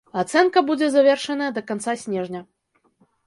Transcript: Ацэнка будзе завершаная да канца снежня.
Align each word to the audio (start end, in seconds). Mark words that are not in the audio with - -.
Ацэнка 0.19 0.63
будзе 0.69 0.87
завершаная 0.95 1.49
да 1.57 1.63
канца 1.71 1.95
снежня. 2.05 2.41